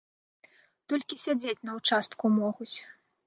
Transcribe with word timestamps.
Толькі 0.93 1.19
сядзець 1.25 1.65
на 1.71 1.77
ўчастку 1.79 2.25
могуць. 2.39 2.73